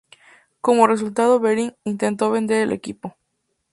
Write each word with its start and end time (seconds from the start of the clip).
Como 0.61 0.87
resultado, 0.87 1.39
Behring 1.39 1.75
intentó 1.83 2.31
vender 2.31 2.63
el 2.63 2.71
equipo. 2.71 3.15